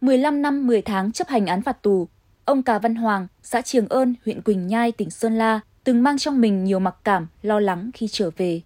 [0.00, 2.08] 15 năm 10 tháng chấp hành án phạt tù,
[2.44, 6.18] ông Cà Văn Hoàng, xã Trường Ơn, huyện Quỳnh Nhai, tỉnh Sơn La, từng mang
[6.18, 8.60] trong mình nhiều mặc cảm, lo lắng khi trở về.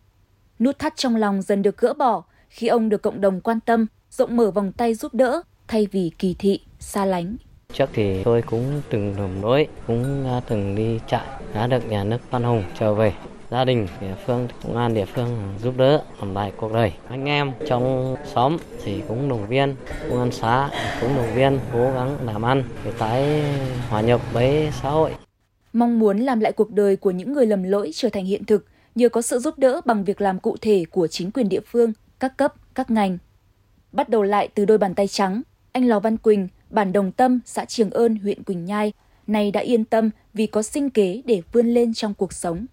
[0.59, 3.87] Nút thắt trong lòng dần được gỡ bỏ khi ông được cộng đồng quan tâm,
[4.11, 7.37] rộng mở vòng tay giúp đỡ thay vì kỳ thị, xa lánh.
[7.73, 12.19] Trước thì tôi cũng từng đồng lỗi, cũng từng đi chạy đã được nhà nước
[12.31, 13.13] khoan hồng trở về.
[13.55, 16.93] Gia đình địa phương, công an địa phương giúp đỡ làm lại cuộc đời.
[17.09, 19.75] Anh em trong xóm thì cũng động viên,
[20.09, 20.71] công an xã
[21.01, 23.43] cũng động viên, cố gắng làm ăn để tái
[23.89, 25.11] hòa nhập với xã hội.
[25.73, 28.67] Mong muốn làm lại cuộc đời của những người lầm lỗi trở thành hiện thực
[28.95, 31.93] nhờ có sự giúp đỡ bằng việc làm cụ thể của chính quyền địa phương,
[32.21, 33.19] các cấp, các ngành.
[33.93, 37.41] Bắt đầu lại từ đôi bàn tay trắng, anh Lò Văn Quỳnh, bản Đồng Tâm,
[37.45, 38.93] xã Trường Ơn, huyện Quỳnh Nhai,
[39.27, 42.67] nay đã yên tâm vì có sinh kế để vươn lên trong cuộc sống.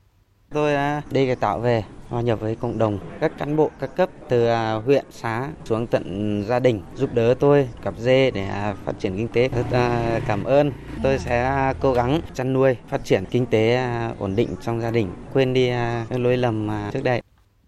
[0.53, 3.95] Tôi à, đi cải tạo về, hòa nhập với cộng đồng, các cán bộ các
[3.95, 8.47] cấp từ à, huyện, xã xuống tận gia đình giúp đỡ tôi cặp dê để
[8.47, 9.47] à, phát triển kinh tế.
[9.47, 9.79] Rất
[10.27, 10.71] cảm ơn.
[11.03, 13.87] Tôi sẽ cố gắng chăn nuôi, phát triển kinh tế
[14.19, 15.71] ổn định trong gia đình, quên đi
[16.09, 17.21] lỗi lầm trước đây.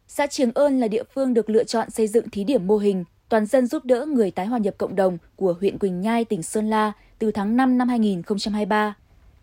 [0.08, 3.04] Xã Trường Ơn là địa phương được lựa chọn xây dựng thí điểm mô hình
[3.30, 6.44] toàn dân giúp đỡ người tái hòa nhập cộng đồng của huyện Quỳnh Nhai, tỉnh
[6.44, 8.96] Sơn La từ tháng 5 năm 2023.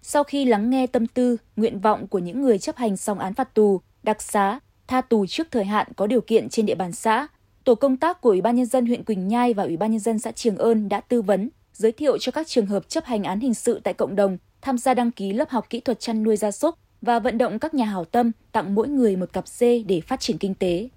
[0.02, 3.34] Sau khi lắng nghe tâm tư, nguyện vọng của những người chấp hành xong án
[3.34, 6.92] phạt tù, đặc xá, tha tù trước thời hạn có điều kiện trên địa bàn
[6.92, 7.28] xã,
[7.64, 10.00] tổ công tác của Ủy ban nhân dân huyện Quỳnh Nhai và Ủy ban nhân
[10.00, 13.22] dân xã Trường Ơn đã tư vấn, giới thiệu cho các trường hợp chấp hành
[13.22, 16.22] án hình sự tại cộng đồng tham gia đăng ký lớp học kỹ thuật chăn
[16.22, 19.48] nuôi gia súc và vận động các nhà hảo tâm tặng mỗi người một cặp
[19.48, 20.88] dê để phát triển kinh tế.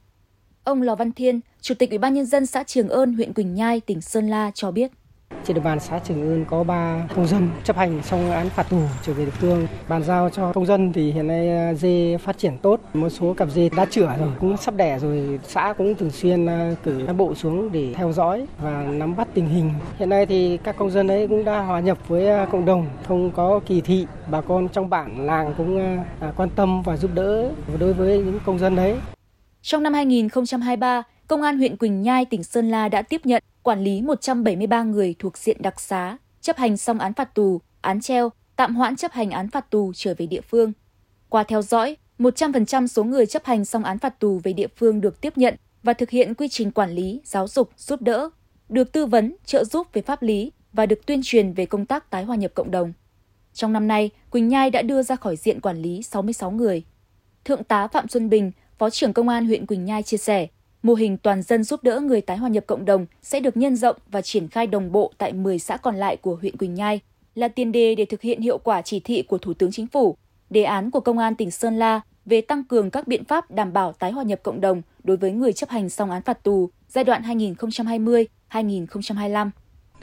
[0.63, 3.53] Ông Lò Văn Thiên, Chủ tịch Ủy ban nhân dân xã Trường Ơn, huyện Quỳnh
[3.53, 4.91] Nhai, tỉnh Sơn La cho biết.
[5.45, 8.69] Trên địa bàn xã Trường Ơn có 3 công dân chấp hành xong án phạt
[8.69, 9.67] tù trở về địa phương.
[9.88, 12.80] Bàn giao cho công dân thì hiện nay à, dê phát triển tốt.
[12.94, 15.39] Một số cặp dê đã chữa rồi, cũng sắp đẻ rồi.
[15.44, 19.27] Xã cũng thường xuyên à, cử cán bộ xuống để theo dõi và nắm bắt
[19.33, 19.73] tình hình.
[19.97, 22.86] Hiện nay thì các công dân ấy cũng đã hòa nhập với à, cộng đồng,
[23.08, 24.08] không có kỳ thị.
[24.31, 26.03] Bà con trong bản làng cũng
[26.36, 28.95] quan tâm và giúp đỡ đối với những công dân đấy.
[29.61, 33.83] Trong năm 2023, Công an huyện Quỳnh Nhai, tỉnh Sơn La đã tiếp nhận, quản
[33.83, 38.32] lý 173 người thuộc diện đặc xá, chấp hành xong án phạt tù, án treo,
[38.55, 40.73] tạm hoãn chấp hành án phạt tù trở về địa phương.
[41.30, 45.02] Qua theo dõi, 100% số người chấp hành xong án phạt tù về địa phương
[45.02, 48.30] được tiếp nhận và thực hiện quy trình quản lý, giáo dục, giúp đỡ,
[48.70, 52.10] được tư vấn, trợ giúp về pháp lý và được tuyên truyền về công tác
[52.10, 52.93] tái hòa nhập cộng đồng.
[53.54, 56.83] Trong năm nay, Quỳnh Nhai đã đưa ra khỏi diện quản lý 66 người.
[57.45, 60.48] Thượng tá Phạm Xuân Bình, Phó trưởng Công an huyện Quỳnh Nhai chia sẻ,
[60.83, 63.76] Mô hình toàn dân giúp đỡ người tái hòa nhập cộng đồng sẽ được nhân
[63.76, 66.99] rộng và triển khai đồng bộ tại 10 xã còn lại của huyện Quỳnh Nhai,
[67.36, 70.17] là tiền đề để thực hiện hiệu quả chỉ thị của Thủ tướng Chính phủ,
[70.49, 73.73] đề án của Công an tỉnh Sơn La về tăng cường các biện pháp đảm
[73.73, 76.70] bảo tái hòa nhập cộng đồng đối với người chấp hành xong án phạt tù
[76.89, 79.49] giai đoạn 2020-2025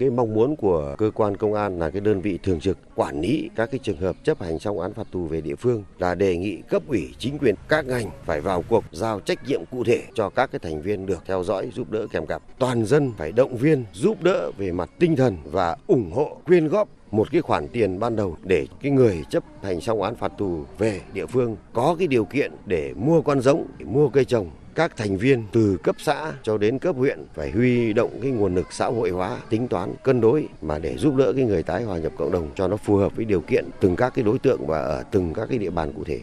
[0.00, 3.20] cái mong muốn của cơ quan công an là cái đơn vị thường trực quản
[3.20, 6.14] lý các cái trường hợp chấp hành xong án phạt tù về địa phương là
[6.14, 9.84] đề nghị cấp ủy chính quyền các ngành phải vào cuộc giao trách nhiệm cụ
[9.84, 12.42] thể cho các cái thành viên được theo dõi giúp đỡ kèm cặp.
[12.58, 16.68] Toàn dân phải động viên giúp đỡ về mặt tinh thần và ủng hộ quyên
[16.68, 20.32] góp một cái khoản tiền ban đầu để cái người chấp hành xong án phạt
[20.38, 24.24] tù về địa phương có cái điều kiện để mua con giống, để mua cây
[24.24, 28.30] trồng các thành viên từ cấp xã cho đến cấp huyện phải huy động cái
[28.30, 31.62] nguồn lực xã hội hóa, tính toán, cân đối mà để giúp đỡ cái người
[31.62, 34.24] tái hòa nhập cộng đồng cho nó phù hợp với điều kiện từng các cái
[34.24, 36.20] đối tượng và ở từng các cái địa bàn cụ thể.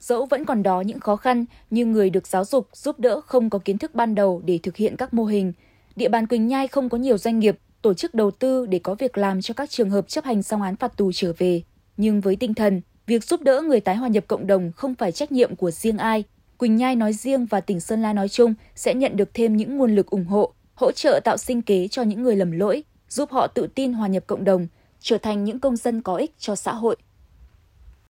[0.00, 3.50] Dẫu vẫn còn đó những khó khăn như người được giáo dục giúp đỡ không
[3.50, 5.52] có kiến thức ban đầu để thực hiện các mô hình,
[5.96, 8.94] địa bàn Quỳnh Nhai không có nhiều doanh nghiệp tổ chức đầu tư để có
[8.94, 11.62] việc làm cho các trường hợp chấp hành xong án phạt tù trở về.
[11.96, 15.12] Nhưng với tinh thần, việc giúp đỡ người tái hòa nhập cộng đồng không phải
[15.12, 16.24] trách nhiệm của riêng ai,
[16.58, 19.76] Quỳnh Nhai nói riêng và tỉnh Sơn La nói chung sẽ nhận được thêm những
[19.76, 23.30] nguồn lực ủng hộ, hỗ trợ tạo sinh kế cho những người lầm lỗi, giúp
[23.30, 24.66] họ tự tin hòa nhập cộng đồng,
[25.00, 26.96] trở thành những công dân có ích cho xã hội.